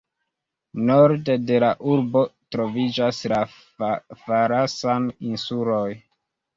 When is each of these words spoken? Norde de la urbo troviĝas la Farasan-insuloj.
Norde 0.87 1.35
de 1.49 1.59
la 1.65 1.69
urbo 1.97 2.25
troviĝas 2.57 3.23
la 3.37 3.45
Farasan-insuloj. 4.25 5.89